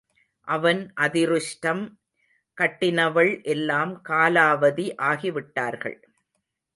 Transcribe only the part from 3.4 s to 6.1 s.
எல்லாம் காலாவதி ஆகிவிட்டார்கள்.